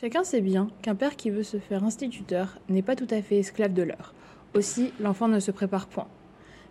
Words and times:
Chacun 0.00 0.22
sait 0.22 0.40
bien 0.40 0.68
qu'un 0.80 0.94
père 0.94 1.16
qui 1.16 1.28
veut 1.28 1.42
se 1.42 1.56
faire 1.56 1.82
instituteur 1.82 2.60
n'est 2.68 2.82
pas 2.82 2.94
tout 2.94 3.08
à 3.10 3.20
fait 3.20 3.38
esclave 3.38 3.72
de 3.72 3.82
l'heure. 3.82 4.14
Aussi, 4.54 4.92
l'enfant 5.00 5.26
ne 5.26 5.40
se 5.40 5.50
prépare 5.50 5.88
point. 5.88 6.06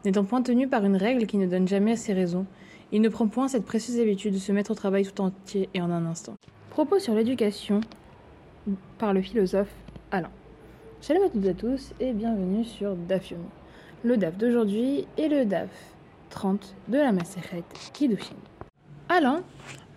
N'étant 0.06 0.24
point 0.24 0.42
tenu 0.42 0.70
par 0.70 0.86
une 0.86 0.96
règle 0.96 1.26
qui 1.26 1.38
ne 1.38 1.46
donne 1.46 1.68
jamais 1.68 1.98
ses 1.98 2.14
raisons, 2.14 2.46
il 2.94 3.02
ne 3.02 3.10
prend 3.10 3.28
point 3.28 3.50
cette 3.50 3.66
précieuse 3.66 4.00
habitude 4.00 4.34
de 4.34 4.40
se 4.40 4.54
mettre 4.54 4.72
au 4.72 4.76
travail 4.76 5.06
tout 5.06 5.20
entier 5.20 5.68
et 5.74 5.82
en 5.82 5.92
un 5.92 6.06
instant. 6.06 6.36
Propos 6.70 7.00
sur 7.00 7.16
l'éducation 7.16 7.82
par 8.98 9.14
le 9.14 9.22
philosophe 9.22 9.76
Alain. 10.12 10.32
Salut 11.02 11.26
à 11.26 11.30
toutes 11.30 11.44
et 11.44 11.50
à 11.50 11.54
tous 11.54 11.92
et 12.00 12.14
bienvenue 12.14 12.64
sur 12.64 12.96
DAF. 12.96 13.34
Le 14.06 14.16
DAF 14.16 14.38
d'aujourd'hui 14.38 15.06
est 15.18 15.28
le 15.28 15.44
DAF 15.44 15.68
30 16.30 16.76
de 16.88 16.98
la 16.98 17.12
Maseret 17.12 17.66
Kiddushin. 17.92 18.38
Alain, 19.10 19.44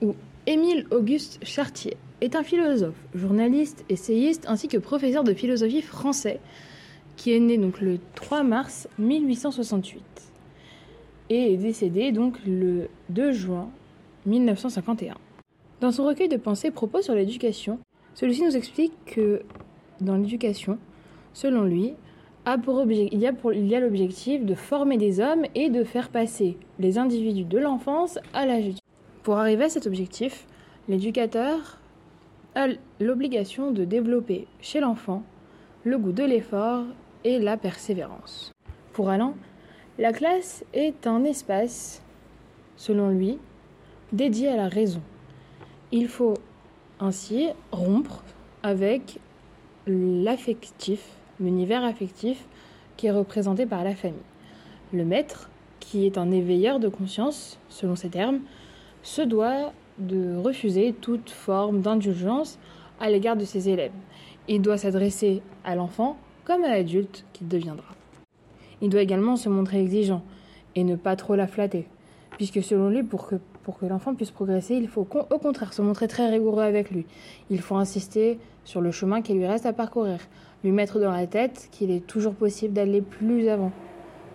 ou 0.03 0.17
Émile 0.49 0.89
Auguste 0.91 1.39
Chartier, 1.45 1.97
est 2.21 2.37
un 2.37 2.43
philosophe, 2.43 2.95
journaliste, 3.15 3.85
essayiste 3.89 4.45
ainsi 4.49 4.69
que 4.69 4.79
professeur 4.79 5.25
de 5.25 5.35
philosophie 5.35 5.83
français 5.83 6.41
qui 7.17 7.33
est 7.33 7.41
né 7.41 7.59
donc 7.59 7.81
le 7.81 7.99
3 8.15 8.43
mars 8.43 8.89
1868 8.99 10.03
et 11.31 11.53
est 11.53 11.57
décédé 11.57 12.13
donc 12.13 12.37
le 12.47 12.89
2 13.11 13.33
juin 13.33 13.71
1951. 14.27 15.15
Dans 15.81 15.93
son 15.93 16.05
recueil 16.05 16.29
de 16.29 16.37
pensées 16.37 16.71
propos 16.71 17.03
sur 17.03 17.15
l'éducation, 17.15 17.79
celui-ci 18.15 18.43
nous 18.43 18.57
explique 18.57 18.93
que 19.07 19.43
dans 20.01 20.17
l'éducation, 20.17 20.79
selon 21.33 21.65
lui, 21.65 21.95
a 22.45 22.59
pour 22.59 22.85
il 22.91 23.19
y 23.19 23.27
a, 23.27 23.81
l'objectif 23.81 24.45
de 24.45 24.55
former 24.55 24.97
des 24.97 25.21
hommes 25.21 25.45
et 25.55 25.69
de 25.69 25.85
faire 25.85 26.09
passer 26.09 26.57
les 26.79 26.99
individus 26.99 27.45
de 27.45 27.59
l'enfance 27.59 28.19
à 28.33 28.47
l'âge 28.47 28.65
adulte. 28.65 28.81
Pour 29.23 29.37
arriver 29.37 29.65
à 29.65 29.69
cet 29.69 29.87
objectif, 29.87 30.47
l'éducateur 30.89 31.80
l'obligation 33.01 33.71
de 33.71 33.85
développer 33.85 34.47
chez 34.61 34.81
l'enfant 34.81 35.23
le 35.85 35.99
goût 35.99 36.13
de 36.13 36.25
l'effort 36.25 36.85
et 37.25 37.39
la 37.39 37.57
persévérance. 37.57 38.53
Pour 38.93 39.09
Alain, 39.09 39.35
la 39.99 40.13
classe 40.13 40.65
est 40.73 41.07
un 41.07 41.25
espace, 41.25 42.03
selon 42.77 43.11
lui, 43.11 43.39
dédié 44.13 44.49
à 44.49 44.57
la 44.57 44.69
raison. 44.69 45.03
Il 45.93 46.09
faut 46.09 46.35
ainsi 46.99 47.49
rompre 47.73 48.23
avec 48.63 49.19
l'affectif, 49.87 51.05
l'univers 51.41 51.85
affectif 51.85 52.45
qui 52.97 53.07
est 53.07 53.13
représenté 53.13 53.67
par 53.67 53.85
la 53.85 53.95
famille. 53.95 54.19
Le 54.93 55.05
maître, 55.05 55.51
qui 55.79 56.05
est 56.05 56.19
un 56.19 56.31
éveilleur 56.31 56.79
de 56.81 56.89
conscience, 56.89 57.59
selon 57.69 57.97
ses 57.97 58.11
termes, 58.11 58.41
se 59.03 59.23
doit 59.23 59.73
de 60.01 60.37
refuser 60.37 60.95
toute 61.01 61.31
forme 61.31 61.81
d'indulgence 61.81 62.59
à 63.01 63.11
l'égard 63.11 63.37
de 63.37 63.45
ses 63.45 63.69
élèves. 63.69 63.93
Il 64.49 64.63
doit 64.63 64.79
s'adresser 64.79 65.43
à 65.65 65.75
l'enfant 65.75 66.17
comme 66.45 66.65
à 66.65 66.71
l'adulte 66.71 67.25
qu'il 67.33 67.49
deviendra. 67.49 67.95
Il 68.83 68.89
doit 68.89 69.03
également 69.03 69.37
se 69.37 69.49
montrer 69.49 69.81
exigeant 69.81 70.23
et 70.75 70.85
ne 70.85 70.97
pas 70.97 71.17
trop 71.17 71.35
la 71.35 71.47
flatter, 71.47 71.87
puisque 72.37 72.63
selon 72.63 72.89
lui, 72.89 73.03
pour 73.03 73.27
que, 73.27 73.37
pour 73.63 73.79
que 73.79 73.87
l'enfant 73.87 74.15
puisse 74.15 74.31
progresser, 74.31 74.75
il 74.75 74.89
faut 74.89 75.03
au 75.03 75.39
contraire 75.39 75.73
se 75.73 75.83
montrer 75.83 76.09
très 76.09 76.29
rigoureux 76.31 76.63
avec 76.63 76.91
lui. 76.91 77.07
Il 77.51 77.61
faut 77.61 77.77
insister 77.77 78.39
sur 78.65 78.81
le 78.81 78.91
chemin 78.91 79.23
qui 79.23 79.35
lui 79.35 79.47
reste 79.47 79.67
à 79.67 79.73
parcourir, 79.73 80.19
lui 80.65 80.73
mettre 80.73 80.99
dans 80.99 81.11
la 81.11 81.27
tête 81.27 81.69
qu'il 81.71 81.91
est 81.91 82.07
toujours 82.07 82.35
possible 82.35 82.73
d'aller 82.73 83.03
plus 83.03 83.49
avant, 83.49 83.73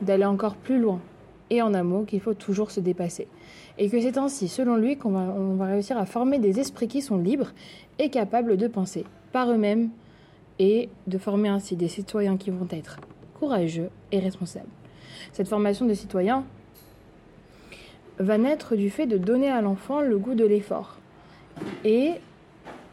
d'aller 0.02 0.26
encore 0.26 0.56
plus 0.56 0.80
loin, 0.80 1.02
et 1.50 1.62
en 1.62 1.74
un 1.74 1.84
mot 1.84 2.04
qu'il 2.04 2.22
faut 2.22 2.34
toujours 2.34 2.72
se 2.72 2.80
dépasser. 2.80 3.28
Et 3.78 3.90
que 3.90 4.00
c'est 4.00 4.18
ainsi, 4.18 4.48
selon 4.48 4.78
lui, 4.78 4.98
qu'on 4.98 5.12
va, 5.56 5.66
réussir 5.66 5.98
à 5.98 6.06
former 6.06 6.40
des 6.40 6.60
esprits 6.60 6.88
qui 6.88 7.02
sont 7.02 7.18
libres 7.18 7.52
et 8.00 8.10
capables 8.10 8.58
de 8.58 8.68
penser 8.68 9.06
par 9.32 9.52
eux-mêmes 9.52 9.90
et 10.60 10.90
de 11.08 11.18
former 11.18 11.50
ainsi 11.50 11.76
des 11.76 11.90
citoyens 11.90 12.38
qui 12.38 12.52
vont 12.52 12.68
être 12.72 13.00
courageux 13.38 13.90
et 14.12 14.20
responsables. 14.20 14.70
Cette 15.34 15.50
formation 15.50 15.86
de 15.86 15.94
citoyens 15.94 16.46
va 18.20 18.38
naître 18.38 18.78
du 18.78 18.90
fait 18.90 19.08
de 19.08 19.18
donner 19.18 19.50
à 19.50 19.62
l'enfant 19.62 20.00
le 20.00 20.18
goût 20.18 20.36
de 20.36 20.46
l'effort. 20.46 20.98
Et 21.84 22.14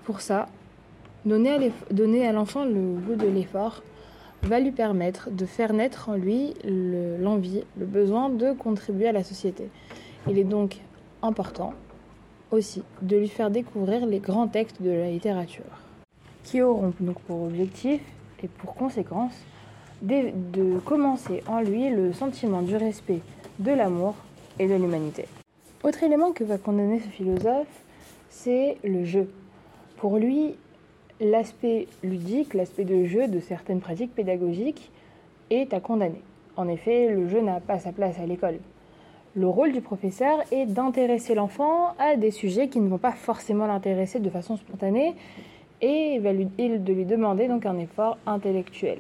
pour 0.05 0.21
ça, 0.21 0.49
donner 1.25 2.27
à 2.27 2.33
l'enfant 2.33 2.65
le 2.65 2.95
goût 2.95 3.15
de 3.15 3.29
l'effort 3.29 3.83
va 4.43 4.59
lui 4.59 4.73
permettre 4.73 5.31
de 5.31 5.47
faire 5.47 5.73
naître 5.73 6.09
en 6.09 6.15
lui 6.15 6.55
l'envie, 6.65 7.63
le, 7.79 7.87
besoin 7.87 8.29
de 8.29 8.53
contribuer 8.53 9.09
à 9.09 9.13
la 9.13 9.23
société. 9.23 9.69
Il 10.29 10.39
est 10.39 10.45
donc 10.45 10.77
important 11.21 11.75
aussi 12.51 12.83
de 13.01 13.17
lui 13.17 13.29
faire 13.29 13.51
découvrir 13.51 14.07
les 14.07 14.21
grands 14.21 14.47
textes 14.47 14.81
de 14.81 14.91
la 14.91 15.11
littérature, 15.11 15.65
qui 16.45 16.63
auront 16.63 16.93
donc 17.01 17.19
pour 17.23 17.43
objectif 17.43 18.01
et 18.43 18.49
pour 18.49 18.75
conséquence 18.75 19.35
de, 20.01 20.31
de 20.53 20.79
commencer 20.81 21.43
en 21.49 21.61
lui 21.61 21.91
le 21.91 22.13
sentiment 22.13 22.63
du 22.63 22.77
respect, 22.77 23.21
de 23.59 23.73
l'amour 23.73 24.15
et 24.59 24.69
de 24.69 24.75
l'humanité. 24.75 25.27
Autre 25.83 26.03
élément 26.05 26.33
que 26.33 26.45
va 26.45 26.59
condamner 26.59 27.01
ce 27.01 27.09
philosophe, 27.09 27.83
c'est 28.31 28.79
le 28.85 29.05
jeu. 29.05 29.29
Pour 29.97 30.19
lui, 30.19 30.55
l'aspect 31.21 31.89
ludique, 32.03 32.55
l'aspect 32.55 32.85
de 32.85 33.05
jeu 33.07 33.29
de 33.29 33.41
certaines 33.41 33.81
pratiques 33.81 34.15
pédagogiques 34.15 34.91
est 35.51 35.73
à 35.75 35.81
condamner. 35.81 36.23
En 36.57 36.69
effet, 36.69 37.09
le 37.09 37.29
jeu 37.29 37.41
n'a 37.41 37.61
pas 37.61 37.79
sa 37.79 37.93
place 37.93 38.19
à 38.19 38.27
l'école. 38.27 38.59
Le 39.35 39.49
rôle 39.49 39.73
du 39.73 39.81
professeur 39.81 40.41
est 40.53 40.67
d'intéresser 40.67 41.35
l'enfant 41.35 41.95
à 41.99 42.17
des 42.17 42.31
sujets 42.31 42.69
qui 42.69 42.81
ne 42.81 42.89
vont 42.89 42.99
pas 42.99 43.13
forcément 43.13 43.67
l'intéresser 43.67 44.21
de 44.21 44.29
façon 44.29 44.59
spontanée 44.59 45.15
et 45.81 46.21
de 46.21 46.93
lui 46.93 47.07
demander 47.07 47.49
donc 47.49 47.65
un 47.65 47.79
effort 47.79 48.19
intellectuel. 48.27 48.99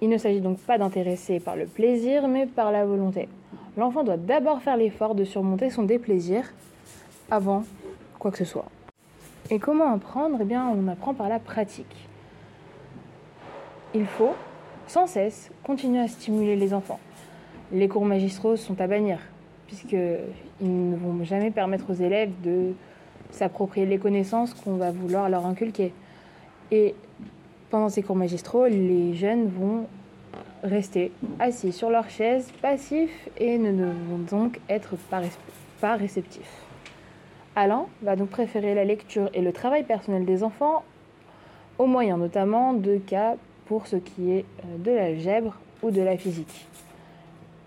Il 0.00 0.08
ne 0.08 0.18
s'agit 0.18 0.40
donc 0.40 0.58
pas 0.58 0.78
d'intéresser 0.78 1.38
par 1.38 1.54
le 1.54 1.66
plaisir, 1.66 2.26
mais 2.26 2.46
par 2.46 2.72
la 2.72 2.84
volonté. 2.84 3.28
L'enfant 3.76 4.02
doit 4.02 4.16
d'abord 4.16 4.62
faire 4.62 4.76
l'effort 4.76 5.14
de 5.14 5.22
surmonter 5.22 5.70
son 5.70 5.84
déplaisir 5.84 6.52
avant 7.30 7.62
quoi 8.18 8.32
que 8.32 8.38
ce 8.38 8.44
soit. 8.44 8.66
Et 9.50 9.60
comment 9.60 9.92
apprendre 9.92 10.38
Eh 10.40 10.44
bien, 10.44 10.66
on 10.66 10.88
apprend 10.88 11.14
par 11.14 11.28
la 11.28 11.38
pratique. 11.38 12.08
Il 13.94 14.06
faut 14.06 14.34
sans 14.88 15.06
cesse 15.06 15.52
continuer 15.62 16.00
à 16.00 16.08
stimuler 16.08 16.56
les 16.56 16.74
enfants. 16.74 16.98
Les 17.72 17.86
cours 17.86 18.04
magistraux 18.04 18.56
sont 18.56 18.80
à 18.80 18.86
bannir, 18.86 19.18
puisqu'ils 19.66 20.18
ne 20.60 20.96
vont 20.96 21.24
jamais 21.24 21.50
permettre 21.50 21.90
aux 21.90 21.94
élèves 21.94 22.30
de 22.42 22.72
s'approprier 23.30 23.86
les 23.86 23.98
connaissances 23.98 24.54
qu'on 24.54 24.76
va 24.76 24.90
vouloir 24.90 25.28
leur 25.28 25.46
inculquer. 25.46 25.92
Et 26.70 26.94
pendant 27.70 27.88
ces 27.88 28.02
cours 28.02 28.16
magistraux, 28.16 28.66
les 28.66 29.14
jeunes 29.14 29.48
vont 29.48 29.86
rester 30.62 31.12
assis 31.38 31.72
sur 31.72 31.90
leur 31.90 32.08
chaise, 32.10 32.50
passifs, 32.62 33.28
et 33.38 33.58
ne 33.58 33.84
vont 33.84 34.18
donc 34.30 34.60
être 34.68 34.94
pas 35.80 35.96
réceptifs. 35.96 36.66
Alain 37.54 37.86
va 38.02 38.16
donc 38.16 38.28
préférer 38.28 38.74
la 38.74 38.84
lecture 38.84 39.30
et 39.32 39.40
le 39.40 39.52
travail 39.52 39.82
personnel 39.84 40.24
des 40.24 40.42
enfants, 40.42 40.84
au 41.78 41.86
moyen 41.86 42.16
notamment 42.18 42.74
de 42.74 42.96
cas 42.98 43.36
pour 43.66 43.86
ce 43.86 43.96
qui 43.96 44.30
est 44.30 44.44
euh, 44.64 44.78
de 44.78 44.90
l'algèbre 44.90 45.58
ou 45.82 45.90
de 45.90 46.02
la 46.02 46.16
physique. 46.16 46.66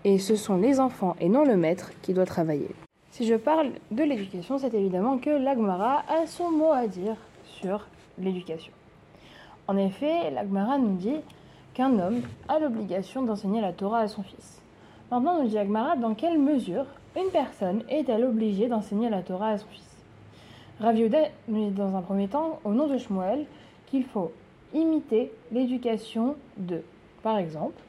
Et 0.04 0.18
ce 0.18 0.34
sont 0.34 0.56
les 0.56 0.80
enfants 0.80 1.14
et 1.20 1.28
non 1.28 1.44
le 1.44 1.56
maître 1.56 1.92
qui 2.00 2.14
doit 2.14 2.24
travailler. 2.24 2.70
Si 3.10 3.26
je 3.26 3.34
parle 3.34 3.72
de 3.90 4.02
l'éducation, 4.02 4.56
c'est 4.56 4.72
évidemment 4.72 5.18
que 5.18 5.30
l'Agmara 5.30 6.02
a 6.08 6.26
son 6.26 6.50
mot 6.50 6.72
à 6.72 6.86
dire 6.86 7.16
sur 7.44 7.86
l'éducation. 8.18 8.72
En 9.68 9.76
effet, 9.76 10.30
l'Agmara 10.30 10.78
nous 10.78 10.96
dit 10.96 11.20
qu'un 11.74 11.98
homme 11.98 12.22
a 12.48 12.58
l'obligation 12.58 13.22
d'enseigner 13.22 13.60
la 13.60 13.72
Torah 13.72 14.00
à 14.00 14.08
son 14.08 14.22
fils. 14.22 14.62
Maintenant, 15.10 15.42
nous 15.42 15.48
dit 15.48 15.58
Agmara 15.58 15.96
dans 15.96 16.14
quelle 16.14 16.38
mesure 16.38 16.86
une 17.16 17.30
personne 17.30 17.82
est-elle 17.88 18.24
obligée 18.24 18.68
d'enseigner 18.68 19.10
la 19.10 19.22
Torah 19.22 19.50
à 19.50 19.58
son 19.58 19.66
fils? 19.68 19.96
Rav 20.80 20.96
nous 21.48 21.70
dit 21.70 21.76
dans 21.76 21.94
un 21.94 22.00
premier 22.00 22.28
temps, 22.28 22.58
au 22.64 22.70
nom 22.70 22.86
de 22.86 22.96
Shmuel, 22.96 23.44
qu'il 23.86 24.04
faut 24.04 24.32
imiter 24.72 25.30
l'éducation 25.52 26.36
de. 26.56 26.82
Par 27.22 27.36
exemple, 27.36 27.82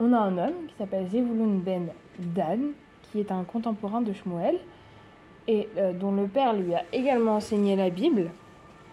on 0.00 0.14
a 0.14 0.18
un 0.18 0.38
homme 0.38 0.66
qui 0.66 0.74
s'appelle 0.78 1.06
Zevulun 1.08 1.58
ben 1.58 1.90
Dan, 2.18 2.72
qui 3.02 3.20
est 3.20 3.30
un 3.30 3.44
contemporain 3.44 4.00
de 4.00 4.12
Shmuel, 4.12 4.58
et 5.46 5.68
euh, 5.76 5.92
dont 5.92 6.12
le 6.12 6.26
père 6.26 6.54
lui 6.54 6.74
a 6.74 6.82
également 6.92 7.36
enseigné 7.36 7.76
la 7.76 7.90
Bible, 7.90 8.30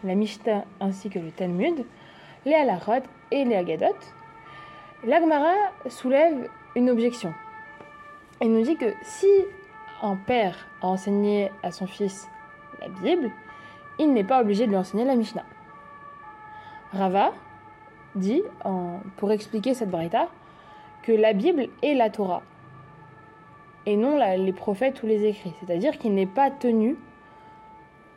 la 0.04 0.16
Mishnah 0.16 0.66
ainsi 0.82 1.10
que 1.10 1.20
le 1.20 1.32
Talmud, 1.32 1.86
les 2.46 2.54
Halachot 2.54 3.06
et 3.32 3.46
les 3.46 3.56
Agadot. 3.56 3.86
L'Agmara 5.06 5.54
soulève 5.88 6.50
une 6.76 6.90
objection. 6.90 7.34
Il 8.42 8.52
nous 8.52 8.64
dit 8.64 8.76
que 8.76 8.94
si 9.04 9.28
un 10.02 10.16
père 10.16 10.68
a 10.82 10.88
enseigné 10.88 11.52
à 11.64 11.72
son 11.72 11.88
fils 11.88 12.28
la 12.82 12.90
Bible, 12.90 13.32
il 13.98 14.14
n'est 14.14 14.24
pas 14.24 14.42
obligé 14.42 14.66
de 14.66 14.72
lui 14.72 14.78
enseigner 14.78 15.06
la 15.06 15.16
Mishnah. 15.16 15.46
Rava 16.94 17.32
dit, 18.16 18.42
pour 19.18 19.32
expliquer 19.32 19.74
cette 19.74 19.90
braïta, 19.90 20.30
que 21.08 21.14
la 21.14 21.32
Bible 21.32 21.70
est 21.82 21.94
la 21.94 22.10
Torah 22.10 22.44
et 23.86 23.96
non 23.96 24.18
les 24.18 24.52
prophètes 24.52 25.02
ou 25.04 25.08
les 25.08 25.24
écrits. 25.24 25.54
C'est-à-dire 25.62 25.98
qu'il 25.98 26.14
n'est 26.14 26.26
pas 26.26 26.52
tenu 26.52 26.98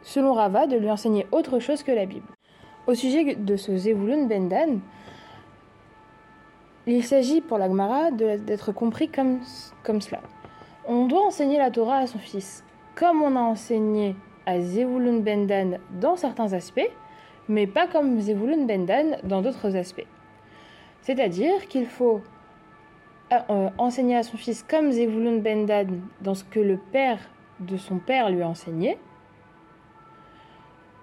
selon 0.03 0.35
Rava, 0.35 0.67
de 0.67 0.77
lui 0.77 0.91
enseigner 0.91 1.25
autre 1.31 1.61
chose 1.61 1.85
que 1.85 1.93
la 1.93 2.05
Bible. 2.05 2.27
Au 2.89 2.95
sujet 2.95 3.37
de 3.37 3.57
ce 3.57 3.77
Zevulun 3.77 4.27
Bendan, 4.27 4.81
il 6.89 7.05
s'agit 7.05 7.41
pour 7.41 7.59
l'Agmara 7.59 8.11
d'être 8.11 8.73
compris 8.73 9.09
comme, 9.09 9.39
comme 9.85 10.01
cela. 10.01 10.21
On 10.85 11.07
doit 11.07 11.25
enseigner 11.25 11.59
la 11.59 11.71
Torah 11.71 11.99
à 11.99 12.07
son 12.09 12.19
fils, 12.19 12.65
comme 12.97 13.23
on 13.23 13.37
a 13.37 13.41
enseigné 13.41 14.17
à 14.47 14.61
Zevulun 14.61 15.21
Bendan 15.21 15.79
dans 15.93 16.17
certains 16.17 16.55
aspects, 16.55 16.91
mais 17.49 17.69
pas 17.69 17.87
comme 17.87 18.19
Zevulun 18.19 18.65
Bendan 18.65 19.19
dans 19.23 19.43
d'autres 19.43 19.77
aspects. 19.77 20.07
C'est-à-dire 21.03 21.69
qu'il 21.69 21.87
faut 21.87 22.23
euh, 23.33 23.39
euh, 23.49 23.71
enseigner 23.79 24.17
à 24.17 24.25
son 24.25 24.37
fils 24.37 24.65
comme 24.65 24.91
Zevulun 24.91 25.39
Bendan 25.39 26.01
dans 26.21 26.35
ce 26.35 26.43
que 26.43 26.59
le 26.59 26.79
père 26.79 27.19
de 27.61 27.77
son 27.77 27.99
père 27.99 28.29
lui 28.29 28.43
a 28.43 28.49
enseigné, 28.49 28.99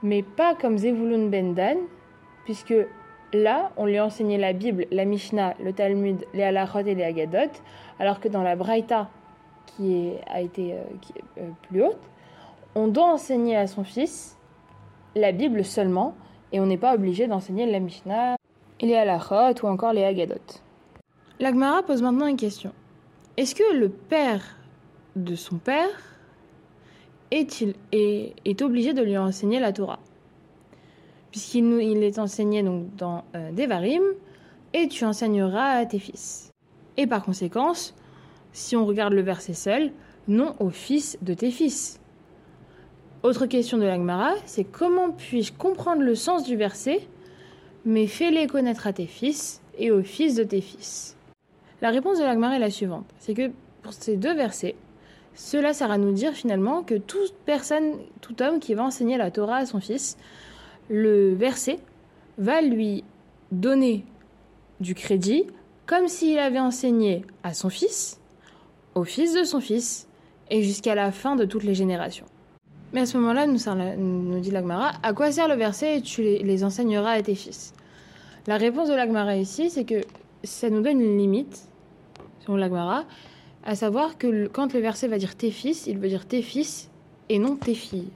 mais 0.03 0.23
pas 0.23 0.53
comme 0.53 0.77
Zevulun 0.77 1.29
Bendan, 1.29 1.77
puisque 2.43 2.73
là, 3.31 3.71
on 3.77 3.85
lui 3.85 3.97
a 3.97 4.05
enseigné 4.05 4.37
la 4.37 4.51
Bible, 4.51 4.87
la 4.91 5.05
Mishnah, 5.05 5.53
le 5.63 5.71
Talmud, 5.71 6.25
les 6.33 6.43
Halachot 6.43 6.79
et 6.79 6.95
les 6.95 7.03
Agadot, 7.03 7.51
alors 7.97 8.19
que 8.19 8.27
dans 8.27 8.43
la 8.43 8.57
Braïta, 8.57 9.09
qui 9.65 10.11
a 10.27 10.41
été 10.41 10.73
euh, 11.37 11.49
plus 11.69 11.83
haute, 11.83 12.09
on 12.75 12.87
doit 12.87 13.11
enseigner 13.13 13.55
à 13.55 13.67
son 13.67 13.85
fils 13.85 14.37
la 15.15 15.31
Bible 15.31 15.63
seulement, 15.63 16.13
et 16.51 16.59
on 16.59 16.65
n'est 16.65 16.77
pas 16.77 16.93
obligé 16.93 17.27
d'enseigner 17.27 17.65
la 17.71 17.79
Mishnah, 17.79 18.35
les 18.81 18.95
halachot 18.95 19.63
ou 19.63 19.67
encore 19.67 19.93
les 19.93 20.03
Agadot. 20.03 20.66
L'Agmara 21.39 21.83
pose 21.83 22.01
maintenant 22.01 22.27
une 22.27 22.37
question. 22.37 22.73
Est-ce 23.37 23.53
que 23.53 23.75
le 23.75 23.89
père 23.89 24.57
de 25.15 25.35
son 25.35 25.57
père 25.57 25.89
est-il 27.29 27.75
est, 27.91 28.61
obligé 28.61 28.93
de 28.93 29.01
lui 29.01 29.17
enseigner 29.17 29.59
la 29.59 29.71
Torah? 29.71 29.99
Puisqu'il 31.31 31.65
il 31.81 32.03
est 32.03 32.19
enseigné 32.19 32.63
dans 32.63 33.23
euh, 33.35 33.51
Devarim, 33.51 34.03
et 34.73 34.87
tu 34.87 35.05
enseigneras 35.05 35.77
à 35.77 35.85
tes 35.85 35.99
fils. 35.99 36.51
Et 36.97 37.05
par 37.05 37.23
conséquence, 37.23 37.93
si 38.51 38.75
on 38.75 38.85
regarde 38.85 39.13
le 39.13 39.21
verset 39.21 39.53
seul, 39.53 39.91
non 40.27 40.55
au 40.59 40.69
fils 40.69 41.17
de 41.21 41.33
tes 41.33 41.51
fils. 41.51 41.99
Autre 43.23 43.45
question 43.45 43.77
de 43.77 43.83
l'Agmara, 43.83 44.33
c'est 44.45 44.63
comment 44.63 45.11
puis-je 45.11 45.53
comprendre 45.53 46.01
le 46.01 46.15
sens 46.15 46.43
du 46.43 46.55
verset 46.55 47.07
mais 47.85 48.07
fais-les 48.07 48.47
connaître 48.47 48.85
à 48.85 48.91
tes 48.93 49.05
fils 49.05 49.61
et 49.77 49.91
aux 49.91 50.03
fils 50.03 50.35
de 50.35 50.43
tes 50.43 50.59
fils? 50.59 51.16
La 51.81 51.91
réponse 51.91 52.17
de 52.17 52.23
l'Agmara 52.23 52.55
est 52.55 52.59
la 52.59 52.71
suivante 52.71 53.05
c'est 53.19 53.33
que 53.33 53.51
pour 53.83 53.93
ces 53.93 54.17
deux 54.17 54.33
versets, 54.33 54.75
cela 55.35 55.73
sert 55.73 55.91
à 55.91 55.97
nous 55.97 56.11
dire 56.11 56.33
finalement 56.33 56.83
que 56.83 56.95
toute 56.95 57.33
personne, 57.45 57.93
tout 58.21 58.41
homme 58.41 58.59
qui 58.59 58.73
va 58.73 58.83
enseigner 58.83 59.17
la 59.17 59.29
Torah 59.29 59.57
à 59.57 59.65
son 59.65 59.79
fils, 59.79 60.17
le 60.89 61.33
verset 61.35 61.79
va 62.37 62.61
lui 62.61 63.03
donner 63.51 64.05
du 64.79 64.95
crédit 64.95 65.45
comme 65.85 66.07
s'il 66.07 66.37
avait 66.39 66.59
enseigné 66.59 67.23
à 67.43 67.53
son 67.53 67.69
fils, 67.69 68.19
au 68.95 69.03
fils 69.03 69.33
de 69.33 69.43
son 69.43 69.61
fils, 69.61 70.07
et 70.49 70.63
jusqu'à 70.63 70.95
la 70.95 71.11
fin 71.11 71.35
de 71.35 71.45
toutes 71.45 71.63
les 71.63 71.75
générations. 71.75 72.25
Mais 72.93 73.01
à 73.01 73.05
ce 73.05 73.17
moment-là, 73.17 73.47
nous, 73.47 74.39
dit 74.39 74.51
l'Agmara, 74.51 74.93
à 75.03 75.13
quoi 75.13 75.31
sert 75.31 75.47
le 75.47 75.55
verset 75.55 75.97
et 75.97 76.01
tu 76.01 76.21
les 76.21 76.63
enseigneras 76.63 77.11
à 77.11 77.21
tes 77.21 77.35
fils? 77.35 77.73
La 78.47 78.57
réponse 78.57 78.89
de 78.89 78.95
l'Agmara 78.95 79.35
ici, 79.35 79.69
c'est 79.69 79.83
que 79.83 80.01
ça 80.43 80.69
nous 80.69 80.81
donne 80.81 81.01
une 81.01 81.17
limite, 81.17 81.67
selon 82.39 82.57
l'Agmara, 82.57 83.05
à 83.63 83.75
savoir 83.75 84.17
que 84.17 84.47
quand 84.47 84.73
le 84.73 84.79
verset 84.79 85.07
va 85.07 85.17
dire 85.17 85.35
tes 85.35 85.51
fils, 85.51 85.87
il 85.87 85.97
veut 85.97 86.07
dire 86.07 86.25
tes 86.25 86.41
fils 86.41 86.89
et 87.29 87.39
non 87.39 87.55
tes 87.55 87.73
filles. 87.73 88.09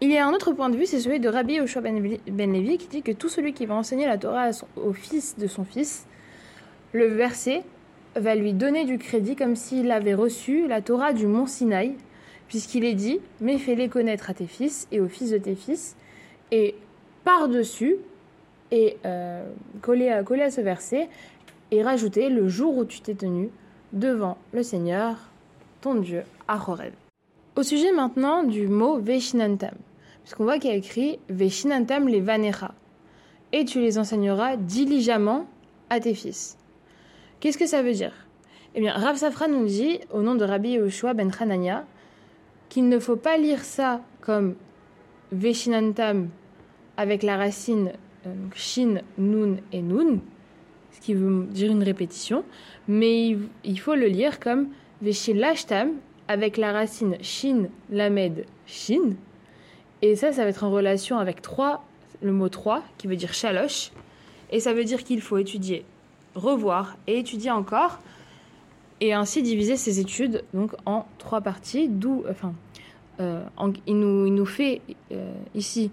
Il 0.00 0.10
y 0.10 0.18
a 0.18 0.26
un 0.26 0.32
autre 0.32 0.52
point 0.52 0.68
de 0.68 0.76
vue, 0.76 0.86
c'est 0.86 0.98
celui 0.98 1.20
de 1.20 1.28
Rabbi 1.28 1.54
Yoshua 1.54 1.80
ben, 1.80 2.18
ben 2.26 2.78
qui 2.78 2.88
dit 2.88 3.02
que 3.02 3.12
tout 3.12 3.28
celui 3.28 3.52
qui 3.52 3.66
va 3.66 3.74
enseigner 3.74 4.06
la 4.06 4.18
Torah 4.18 4.50
au 4.76 4.92
fils 4.92 5.36
de 5.38 5.46
son 5.46 5.64
fils, 5.64 6.06
le 6.92 7.06
verset 7.06 7.62
va 8.16 8.34
lui 8.34 8.52
donner 8.52 8.84
du 8.84 8.98
crédit 8.98 9.36
comme 9.36 9.54
s'il 9.54 9.90
avait 9.90 10.14
reçu 10.14 10.66
la 10.66 10.82
Torah 10.82 11.12
du 11.12 11.26
mont 11.26 11.46
Sinaï, 11.46 11.94
puisqu'il 12.48 12.84
est 12.84 12.94
dit 12.94 13.20
Mais 13.40 13.58
fais-les 13.58 13.88
connaître 13.88 14.28
à 14.28 14.34
tes 14.34 14.46
fils 14.46 14.88
et 14.90 15.00
aux 15.00 15.08
fils 15.08 15.30
de 15.30 15.38
tes 15.38 15.54
fils. 15.54 15.96
Et 16.50 16.74
par-dessus, 17.24 17.96
et 18.72 18.96
euh, 19.04 19.44
coller, 19.82 20.08
à, 20.08 20.22
coller 20.24 20.42
à 20.42 20.50
ce 20.50 20.60
verset 20.60 21.08
et 21.72 21.82
rajouter 21.82 22.28
le 22.28 22.48
jour 22.48 22.76
où 22.76 22.84
tu 22.84 23.00
t'es 23.00 23.14
tenu 23.14 23.50
devant 23.92 24.36
le 24.52 24.62
Seigneur, 24.62 25.16
ton 25.80 25.94
Dieu, 25.96 26.22
à 26.46 26.56
Horeb. 26.56 26.92
Au 27.56 27.62
sujet 27.62 27.92
maintenant 27.92 28.44
du 28.44 28.68
mot 28.68 28.98
Veshinantam, 28.98 29.74
puisqu'on 30.22 30.44
voit 30.44 30.58
qu'il 30.58 30.70
y 30.70 30.74
a 30.74 30.76
écrit 30.76 31.18
Veshinantam 31.30 32.08
les 32.08 32.20
Vanecha, 32.20 32.74
et 33.52 33.64
tu 33.64 33.80
les 33.80 33.98
enseigneras 33.98 34.56
diligemment 34.56 35.46
à 35.88 35.98
tes 35.98 36.14
fils. 36.14 36.58
Qu'est-ce 37.40 37.58
que 37.58 37.66
ça 37.66 37.82
veut 37.82 37.92
dire? 37.92 38.12
Eh 38.74 38.80
bien, 38.80 38.92
Rav 38.92 39.16
Safra 39.16 39.48
nous 39.48 39.66
dit, 39.66 39.98
au 40.10 40.20
nom 40.20 40.34
de 40.34 40.44
Rabbi 40.44 40.72
Yoshua 40.72 41.14
ben 41.14 41.30
Hanania, 41.38 41.86
qu'il 42.68 42.88
ne 42.88 42.98
faut 42.98 43.16
pas 43.16 43.38
lire 43.38 43.64
ça 43.64 44.02
comme 44.20 44.56
Veshinantam 45.32 46.28
avec 46.98 47.22
la 47.22 47.38
racine 47.38 47.92
euh, 48.26 48.34
Shin, 48.54 49.00
Nun 49.18 49.56
et 49.72 49.82
Nun, 49.82 50.20
qui 51.02 51.14
veut 51.14 51.44
dire 51.46 51.70
une 51.70 51.82
répétition, 51.82 52.44
mais 52.88 53.36
il 53.64 53.78
faut 53.80 53.94
le 53.94 54.06
lire 54.06 54.38
comme 54.38 54.68
Veshilashtam 55.02 55.90
avec 56.28 56.56
la 56.56 56.72
racine 56.72 57.16
Shin, 57.20 57.66
Lamed, 57.90 58.46
Shin. 58.66 59.14
Et 60.00 60.16
ça, 60.16 60.32
ça 60.32 60.44
va 60.44 60.50
être 60.50 60.64
en 60.64 60.70
relation 60.70 61.18
avec 61.18 61.42
3, 61.42 61.84
le 62.22 62.32
mot 62.32 62.48
3, 62.48 62.82
qui 62.98 63.08
veut 63.08 63.16
dire 63.16 63.34
chaloche. 63.34 63.90
Et 64.50 64.60
ça 64.60 64.72
veut 64.72 64.84
dire 64.84 65.02
qu'il 65.02 65.20
faut 65.20 65.38
étudier, 65.38 65.84
revoir 66.34 66.96
et 67.06 67.18
étudier 67.18 67.50
encore, 67.50 67.98
et 69.00 69.12
ainsi 69.12 69.42
diviser 69.42 69.76
ses 69.76 69.98
études 69.98 70.44
donc 70.54 70.72
en 70.86 71.06
trois 71.18 71.40
parties, 71.40 71.88
d'où, 71.88 72.22
enfin, 72.30 72.54
euh, 73.18 73.42
il, 73.86 73.98
nous, 73.98 74.26
il, 74.26 74.34
nous, 74.34 74.46
fait 74.46 74.80
euh, 75.10 75.32
ici 75.56 75.90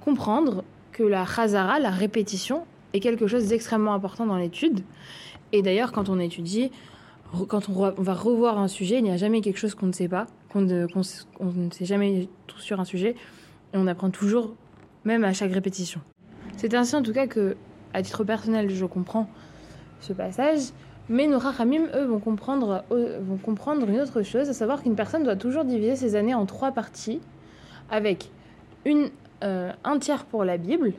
comprendre 0.00 0.62
que 0.92 1.02
la 1.02 1.26
chazara, 1.26 1.80
la 1.80 1.90
répétition, 1.90 2.64
est 2.92 3.00
quelque 3.00 3.26
chose 3.26 3.48
d'extrêmement 3.48 3.94
important 3.94 4.26
dans 4.26 4.36
l'étude. 4.36 4.80
Et 5.52 5.62
d'ailleurs, 5.62 5.92
quand 5.92 6.08
on 6.08 6.18
étudie, 6.18 6.70
quand 7.48 7.68
on, 7.68 8.02
va 8.02 8.14
revoir 8.14 8.58
un 8.58 8.68
sujet, 8.68 8.98
il 8.98 9.04
n'y 9.04 9.10
a 9.10 9.16
jamais 9.16 9.40
quelque 9.40 9.58
chose 9.58 9.74
qu'on 9.74 9.86
ne 9.86 9.92
sait 9.92 10.08
pas, 10.08 10.26
qu'on 10.52 10.62
ne, 10.62 10.86
sait 11.70 11.84
jamais 11.84 12.28
tout 12.46 12.58
sur 12.58 12.80
un 12.80 12.84
sujet, 12.84 13.14
et 13.72 13.76
on 13.76 13.86
apprend 13.86 14.10
toujours, 14.10 14.54
même 15.04 15.24
à 15.24 15.32
chaque 15.32 15.52
répétition. 15.52 16.00
C'est 16.56 16.74
ainsi 16.74 16.96
en 16.96 17.02
tout 17.02 17.12
cas 17.12 17.26
que, 17.26 17.56
à 17.92 18.02
titre 18.02 18.24
personnel, 18.24 18.70
je 18.70 18.84
comprends 18.86 19.28
ce 20.00 20.12
passage, 20.12 20.70
mais 21.08 21.26
nos 21.26 21.38
rachamim, 21.38 21.86
eux, 21.94 22.04
vont 22.04 22.18
comprendre, 22.18 22.84
vont 22.90 23.38
comprendre 23.38 23.88
une 23.88 24.00
autre 24.00 24.22
chose, 24.22 24.48
à 24.48 24.54
savoir 24.54 24.82
qu'une 24.82 24.96
personne 24.96 25.24
doit 25.24 25.36
toujours 25.36 25.64
diviser 25.64 25.96
ses 25.96 26.16
années 26.16 26.34
en 26.34 26.46
trois 26.46 26.72
parties, 26.72 27.20
avec 27.90 28.30
une 28.84 29.10
euh, 29.44 29.72
un 29.84 29.98
tiers 29.98 30.24
pour 30.24 30.44
la 30.44 30.56
Bible, 30.56 30.92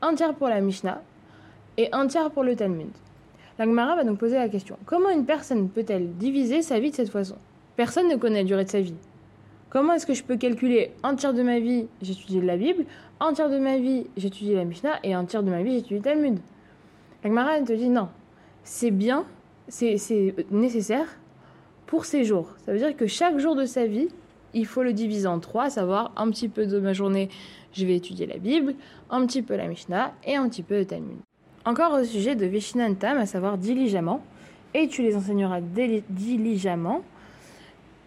un 0.00 0.14
tiers 0.14 0.34
pour 0.34 0.48
la 0.48 0.60
Mishnah 0.60 1.02
et 1.76 1.88
un 1.92 2.06
tiers 2.06 2.30
pour 2.30 2.44
le 2.44 2.56
Talmud. 2.56 2.88
La 3.58 3.66
va 3.66 4.04
donc 4.04 4.18
poser 4.18 4.36
la 4.36 4.48
question 4.48 4.76
comment 4.84 5.08
une 5.08 5.24
personne 5.24 5.68
peut-elle 5.70 6.14
diviser 6.16 6.60
sa 6.62 6.78
vie 6.78 6.90
de 6.90 6.96
cette 6.96 7.10
façon? 7.10 7.36
Personne 7.76 8.08
ne 8.08 8.16
connaît 8.16 8.42
la 8.42 8.44
durée 8.44 8.64
de 8.64 8.70
sa 8.70 8.80
vie. 8.80 8.94
Comment 9.70 9.94
est-ce 9.94 10.06
que 10.06 10.14
je 10.14 10.22
peux 10.22 10.36
calculer 10.36 10.92
un 11.02 11.14
tiers 11.16 11.34
de 11.34 11.42
ma 11.42 11.58
vie, 11.58 11.86
j'étudie 12.00 12.40
la 12.40 12.56
Bible, 12.56 12.84
un 13.20 13.32
tiers 13.32 13.50
de 13.50 13.58
ma 13.58 13.78
vie, 13.78 14.06
j'étudie 14.16 14.54
la 14.54 14.64
Mishnah, 14.64 15.00
et 15.02 15.12
un 15.12 15.24
tiers 15.24 15.42
de 15.42 15.50
ma 15.50 15.62
vie, 15.62 15.74
j'étudie 15.74 15.94
le 15.94 16.00
Talmud? 16.02 16.38
La 17.24 17.60
te 17.62 17.72
dit 17.72 17.88
non, 17.88 18.08
c'est 18.62 18.90
bien, 18.90 19.24
c'est 19.68 19.96
nécessaire 20.50 21.06
pour 21.86 22.04
ces 22.04 22.24
jours. 22.24 22.50
Ça 22.64 22.72
veut 22.72 22.78
dire 22.78 22.96
que 22.96 23.06
chaque 23.06 23.38
jour 23.38 23.56
de 23.56 23.64
sa 23.64 23.86
vie, 23.86 24.08
il 24.54 24.66
faut 24.66 24.82
le 24.82 24.92
diviser 24.92 25.26
en 25.26 25.40
trois, 25.40 25.64
à 25.64 25.70
savoir 25.70 26.12
un 26.16 26.30
petit 26.30 26.48
peu 26.48 26.66
de 26.66 26.78
ma 26.78 26.92
journée, 26.92 27.28
je 27.72 27.84
vais 27.84 27.96
étudier 27.96 28.26
la 28.26 28.38
Bible, 28.38 28.74
un 29.10 29.26
petit 29.26 29.42
peu 29.42 29.56
la 29.56 29.66
Mishnah 29.66 30.12
et 30.24 30.36
un 30.36 30.48
petit 30.48 30.62
peu 30.62 30.76
le 30.76 30.86
Talmud. 30.86 31.18
Encore 31.66 31.94
au 31.94 32.04
sujet 32.04 32.36
de 32.36 32.46
Veshinantam, 32.46 33.18
à 33.18 33.26
savoir 33.26 33.58
diligemment, 33.58 34.22
et 34.72 34.86
tu 34.86 35.02
les 35.02 35.16
enseigneras 35.16 35.60
diligemment, 35.60 37.02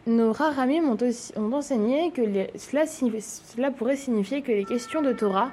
nos 0.07 0.31
raramim 0.31 0.85
ont, 0.85 0.97
ont 1.35 1.51
enseigné 1.51 2.11
que 2.11 2.21
cela, 2.55 3.71
pourrait 3.71 3.97
signifier 3.97 4.41
que 4.43 4.53
les 4.53 4.63
questions 4.63 5.01
de 5.01 5.11
Torah 5.11 5.51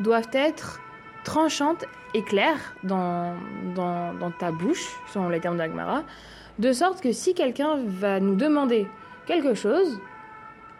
doivent 0.00 0.30
être 0.32 0.80
tranchantes 1.22 1.84
et 2.12 2.22
claires 2.22 2.74
dans, 2.82 3.34
dans, 3.76 4.12
dans 4.14 4.32
ta 4.32 4.50
bouche, 4.50 5.00
selon 5.12 5.28
les 5.28 5.38
termes 5.38 5.56
d'Agmara, 5.56 6.02
de 6.58 6.72
sorte 6.72 7.00
que 7.00 7.12
si 7.12 7.34
quelqu'un 7.34 7.76
va 7.86 8.18
nous 8.18 8.34
demander 8.34 8.88
quelque 9.26 9.54
chose, 9.54 10.00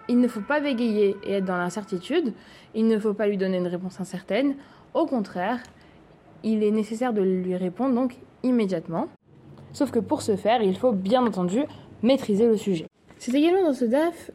il 0.08 0.18
ne 0.18 0.26
faut 0.26 0.40
pas 0.40 0.58
bégayer 0.58 1.16
et 1.22 1.34
être 1.34 1.44
dans 1.44 1.56
l'incertitude, 1.56 2.32
il 2.74 2.88
ne 2.88 2.98
faut 2.98 3.14
pas 3.14 3.28
lui 3.28 3.36
donner 3.36 3.58
une 3.58 3.68
réponse 3.68 4.00
incertaine, 4.00 4.56
au 4.92 5.06
contraire, 5.06 5.60
il 6.44 6.62
est 6.62 6.70
nécessaire 6.70 7.12
de 7.12 7.22
lui 7.22 7.56
répondre 7.56 7.94
donc 7.94 8.16
immédiatement. 8.42 9.08
Sauf 9.72 9.90
que 9.90 9.98
pour 9.98 10.22
ce 10.22 10.36
faire, 10.36 10.62
il 10.62 10.76
faut 10.76 10.92
bien 10.92 11.26
entendu 11.26 11.62
maîtriser 12.02 12.46
le 12.46 12.56
sujet. 12.56 12.86
C'est 13.18 13.34
également 13.34 13.64
dans 13.64 13.72
ce 13.72 13.84
DAF 13.84 14.30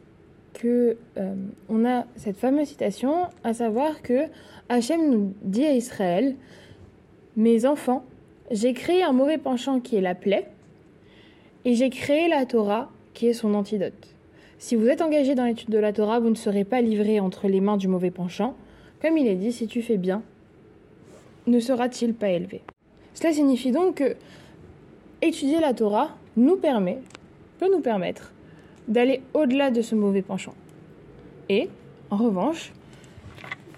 que 0.52 0.96
euh, 1.16 1.34
on 1.68 1.86
a 1.86 2.04
cette 2.16 2.36
fameuse 2.36 2.68
citation, 2.68 3.28
à 3.44 3.54
savoir 3.54 4.02
que 4.02 4.24
Hachem 4.68 5.08
nous 5.08 5.34
dit 5.42 5.64
à 5.64 5.72
Israël 5.72 6.34
Mes 7.36 7.64
enfants, 7.66 8.04
j'ai 8.50 8.74
créé 8.74 9.02
un 9.02 9.12
mauvais 9.12 9.38
penchant 9.38 9.80
qui 9.80 9.96
est 9.96 10.00
la 10.00 10.14
plaie, 10.14 10.48
et 11.64 11.74
j'ai 11.74 11.88
créé 11.90 12.28
la 12.28 12.44
Torah 12.46 12.90
qui 13.14 13.28
est 13.28 13.32
son 13.32 13.54
antidote. 13.54 14.14
Si 14.58 14.76
vous 14.76 14.88
êtes 14.88 15.02
engagé 15.02 15.34
dans 15.34 15.44
l'étude 15.44 15.70
de 15.70 15.78
la 15.78 15.92
Torah, 15.92 16.20
vous 16.20 16.30
ne 16.30 16.34
serez 16.34 16.64
pas 16.64 16.80
livré 16.80 17.20
entre 17.20 17.48
les 17.48 17.60
mains 17.60 17.76
du 17.76 17.88
mauvais 17.88 18.10
penchant. 18.10 18.54
Comme 19.00 19.16
il 19.16 19.26
est 19.26 19.36
dit, 19.36 19.52
si 19.52 19.66
tu 19.66 19.80
fais 19.80 19.96
bien, 19.96 20.22
ne 21.46 21.60
sera-t-il 21.60 22.14
pas 22.14 22.28
élevé 22.28 22.62
Cela 23.14 23.32
signifie 23.32 23.72
donc 23.72 23.96
que 23.96 24.16
étudier 25.22 25.60
la 25.60 25.74
Torah 25.74 26.10
nous 26.36 26.56
permet, 26.56 26.98
peut 27.58 27.70
nous 27.70 27.80
permettre, 27.80 28.32
d'aller 28.88 29.22
au-delà 29.34 29.70
de 29.70 29.82
ce 29.82 29.94
mauvais 29.94 30.22
penchant. 30.22 30.54
Et, 31.48 31.68
en 32.10 32.16
revanche, 32.16 32.72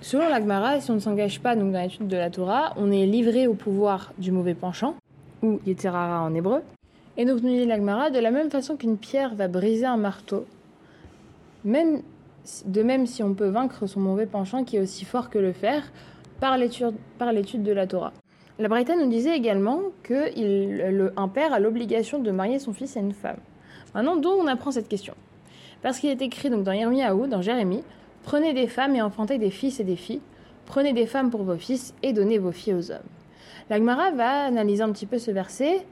selon 0.01 0.29
l'Agmara, 0.29 0.81
si 0.81 0.91
on 0.91 0.95
ne 0.95 1.01
s'engage 1.01 1.41
pas 1.41 1.57
dans 1.57 1.69
l'étude 1.69 2.09
de 2.09 2.17
la 2.17 2.31
Torah, 2.31 2.73
on 2.77 2.91
est 2.91 3.07
livré 3.07 3.47
au 3.47 3.55
pouvoir 3.55 4.13
du 4.19 4.33
mauvais 4.33 4.55
penchant, 4.55 4.95
ou 5.43 5.61
Yeterara 5.67 6.23
en 6.23 6.35
hébreu. 6.35 6.63
Et 7.17 7.25
donc, 7.25 7.43
nous 7.43 7.51
dit 7.51 7.67
l'Agmara, 7.67 8.11
de 8.11 8.19
la 8.19 8.31
même 8.31 8.51
façon 8.51 8.77
qu'une 8.77 8.97
pierre 8.97 9.35
va 9.35 9.49
briser 9.49 9.87
un 9.87 9.97
marteau, 9.97 10.47
de 11.65 12.83
même 12.83 13.07
si 13.07 13.23
on 13.23 13.35
peut 13.35 13.49
vaincre 13.49 13.87
son 13.87 14.01
mauvais 14.01 14.27
penchant 14.27 14.65
qui 14.65 14.77
est 14.77 14.81
aussi 14.81 15.05
fort 15.05 15.31
que 15.31 15.39
le 15.39 15.53
fer, 15.53 15.93
par 16.43 16.59
l'étude 16.59 17.63
de 17.63 17.73
la 17.73 17.87
Torah. 17.87 18.13
La 18.59 18.69
Braïta 18.69 18.97
nous 18.97 19.09
disait 19.09 19.37
également 19.37 19.81
qu'un 20.03 21.29
père 21.29 21.53
a 21.53 21.59
l'obligation 21.59 22.19
de 22.19 22.31
marier 22.31 22.59
son 22.59 22.73
fils 22.73 22.97
à 22.97 23.01
une 23.01 23.13
femme. 23.15 23.39
Maintenant, 23.95 24.17
d'où 24.17 24.29
on 24.31 24.47
apprend 24.47 24.73
cette 24.73 24.89
question? 24.89 25.15
Parce 25.83 25.99
qu'il 25.99 26.11
est 26.11 26.21
écrit 26.21 26.51
donc 26.51 26.65
dans 26.65 26.73
Yirmiyahu, 26.73 27.29
dans 27.29 27.43
Jérémie, 27.43 27.83
Prenez 28.23 28.53
des 28.55 28.69
femmes 28.69 28.95
et 28.95 29.03
enfantez 29.03 29.39
des 29.39 29.51
fils 29.51 29.81
et 29.81 29.85
des 29.85 29.97
filles. 29.97 30.21
Prenez 30.67 30.93
des 30.93 31.07
femmes 31.07 31.31
pour 31.31 31.43
vos 31.43 31.57
fils 31.57 31.95
et 32.03 32.13
donnez 32.13 32.39
vos 32.39 32.53
filles 32.53 32.75
aux 32.75 32.91
hommes. 32.91 32.99
L'Agmara 33.69 34.13
va 34.13 34.45
analyser 34.45 34.83
un 34.83 34.93
petit 34.93 35.07
peu 35.07 35.19
ce 35.19 35.31
verset 35.31 35.85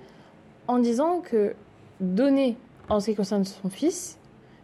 en 0.68 0.78
disant 0.78 1.20
que 1.20 1.54
donner 2.00 2.56
en 2.88 3.00
ce 3.00 3.10
qui 3.10 3.16
concerne 3.16 3.44
son 3.44 3.68
fils, 3.68 4.18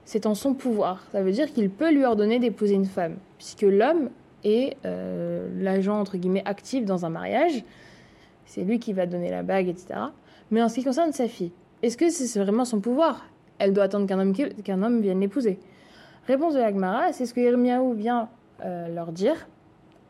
c'est 0.05 0.27
en 0.27 0.35
son 0.35 0.55
pouvoir. 0.55 1.03
Ça 1.13 1.23
veut 1.23 1.33
dire 1.33 1.53
qu'il 1.53 1.71
peut 1.71 1.91
lui 1.91 2.05
ordonner 2.05 2.39
d'épouser 2.39 2.75
une 2.75 2.87
femme, 2.87 3.17
puisque 3.39 3.63
l'homme 3.63 4.11
est 4.45 4.77
euh, 4.85 5.49
l'agent 5.59 5.99
entre 5.99 6.17
guillemets 6.17 6.43
actif 6.45 6.85
dans 6.85 7.05
un 7.05 7.11
mariage. 7.11 7.65
C'est 8.45 8.63
lui 8.63 8.79
qui 8.79 8.93
va 8.93 9.07
donner 9.07 9.31
la 9.31 9.43
bague, 9.43 9.69
etc. 9.69 10.01
Mais 10.51 10.63
en 10.63 10.69
ce 10.69 10.77
qui 10.77 10.85
concerne 10.85 11.13
sa 11.13 11.29
fille, 11.29 11.53
est-ce 11.83 11.97
que 11.97 12.09
c'est 12.11 12.41
vraiment 12.41 12.65
son 12.65 12.81
pouvoir? 12.81 13.27
Elle 13.59 13.73
doit 13.73 13.85
attendre 13.85 14.07
qu'un 14.07 14.19
homme, 14.21 14.35
homme 14.85 15.01
vienne 15.01 15.21
l'épouser. 15.21 15.59
Réponse 16.27 16.55
de 16.55 16.59
l'Agmara, 16.59 17.13
c'est 17.13 17.27
ce 17.27 17.35
que 17.35 17.41
Irmiaou 17.41 17.93
vient 17.93 18.29
euh, 18.65 18.89
leur 18.89 19.13
dire 19.13 19.49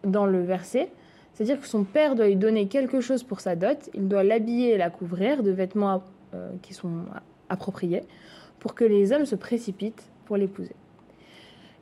dans 0.04 0.26
le 0.26 0.42
verset. 0.42 0.90
C'est-à-dire 1.32 1.60
que 1.60 1.66
son 1.66 1.84
père 1.84 2.14
doit 2.14 2.26
lui 2.26 2.36
donner 2.36 2.66
quelque 2.66 3.00
chose 3.00 3.22
pour 3.22 3.40
sa 3.40 3.56
dot, 3.56 3.90
il 3.94 4.08
doit 4.08 4.24
l'habiller 4.24 4.70
et 4.70 4.78
la 4.78 4.88
couvrir 4.88 5.42
de 5.42 5.50
vêtements 5.50 6.02
euh, 6.34 6.50
qui 6.62 6.72
sont 6.72 7.04
appropriés 7.48 8.02
pour 8.58 8.74
que 8.74 8.84
les 8.84 9.12
hommes 9.12 9.26
se 9.26 9.34
précipitent 9.34 10.10
pour 10.24 10.36
l'épouser. 10.36 10.74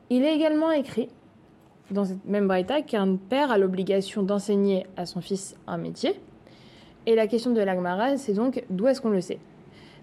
Il 0.09 0.23
est 0.23 0.35
également 0.35 0.71
écrit 0.71 1.09
dans 1.91 2.05
cette 2.05 2.25
même 2.25 2.47
braïta 2.47 2.81
qu'un 2.81 3.15
père 3.15 3.51
a 3.51 3.57
l'obligation 3.57 4.23
d'enseigner 4.23 4.85
à 4.97 5.05
son 5.05 5.21
fils 5.21 5.55
un 5.67 5.77
métier. 5.77 6.19
Et 7.05 7.15
la 7.15 7.27
question 7.27 7.51
de 7.51 7.61
l'Agmara, 7.61 8.17
c'est 8.17 8.33
donc 8.33 8.63
d'où 8.69 8.87
est-ce 8.87 9.01
qu'on 9.01 9.09
le 9.09 9.21
sait? 9.21 9.39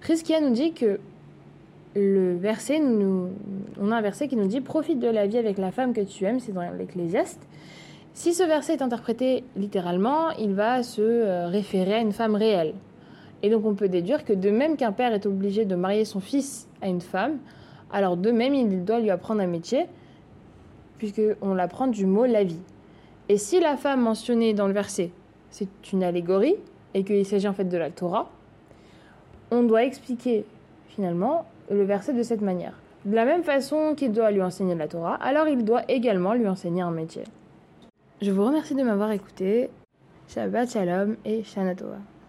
Riskia 0.02 0.40
nous 0.40 0.50
dit 0.50 0.72
que 0.72 1.00
le 1.94 2.36
verset, 2.36 2.80
on 2.80 3.90
a 3.90 3.96
un 3.96 4.00
verset 4.00 4.28
qui 4.28 4.36
nous 4.36 4.46
dit 4.46 4.60
Profite 4.60 4.98
de 4.98 5.08
la 5.08 5.26
vie 5.26 5.38
avec 5.38 5.58
la 5.58 5.70
femme 5.70 5.92
que 5.92 6.00
tu 6.00 6.24
aimes, 6.24 6.40
c'est 6.40 6.52
dans 6.52 6.62
l'Ecclésiaste. 6.70 7.40
Si 8.14 8.34
ce 8.34 8.42
verset 8.42 8.74
est 8.74 8.82
interprété 8.82 9.44
littéralement, 9.56 10.30
il 10.38 10.54
va 10.54 10.82
se 10.82 11.00
euh, 11.00 11.48
référer 11.48 11.94
à 11.94 11.98
une 11.98 12.12
femme 12.12 12.34
réelle. 12.34 12.74
Et 13.42 13.50
donc 13.50 13.64
on 13.66 13.74
peut 13.74 13.88
déduire 13.88 14.24
que 14.24 14.32
de 14.32 14.50
même 14.50 14.76
qu'un 14.76 14.92
père 14.92 15.12
est 15.12 15.26
obligé 15.26 15.64
de 15.64 15.74
marier 15.74 16.04
son 16.04 16.20
fils 16.20 16.68
à 16.80 16.88
une 16.88 17.00
femme, 17.00 17.38
alors 17.92 18.16
de 18.16 18.30
même 18.30 18.54
il 18.54 18.84
doit 18.84 19.00
lui 19.00 19.10
apprendre 19.10 19.40
un 19.40 19.46
métier, 19.46 19.86
puisqu'on 20.98 21.54
l'apprend 21.54 21.86
du 21.86 22.06
mot 22.06 22.24
la 22.24 22.44
vie. 22.44 22.60
Et 23.28 23.38
si 23.38 23.60
la 23.60 23.76
femme 23.76 24.02
mentionnée 24.02 24.54
dans 24.54 24.66
le 24.66 24.72
verset, 24.72 25.10
c'est 25.50 25.68
une 25.92 26.02
allégorie, 26.02 26.56
et 26.94 27.04
qu'il 27.04 27.24
s'agit 27.24 27.48
en 27.48 27.52
fait 27.52 27.64
de 27.64 27.76
la 27.76 27.90
Torah, 27.90 28.30
on 29.50 29.62
doit 29.62 29.84
expliquer 29.84 30.44
finalement 30.88 31.46
le 31.70 31.84
verset 31.84 32.12
de 32.12 32.22
cette 32.22 32.42
manière. 32.42 32.74
De 33.04 33.14
la 33.14 33.24
même 33.24 33.42
façon 33.42 33.94
qu'il 33.96 34.12
doit 34.12 34.30
lui 34.30 34.42
enseigner 34.42 34.74
la 34.74 34.88
Torah, 34.88 35.14
alors 35.16 35.48
il 35.48 35.64
doit 35.64 35.82
également 35.88 36.34
lui 36.34 36.46
enseigner 36.46 36.82
un 36.82 36.90
métier. 36.90 37.24
Je 38.20 38.30
vous 38.30 38.44
remercie 38.44 38.74
de 38.74 38.82
m'avoir 38.82 39.10
écouté. 39.10 39.70
Shabbat 40.28 40.70
Shalom 40.70 41.16
et 41.24 41.42
Shana 41.42 41.74
Tova. 41.74 41.98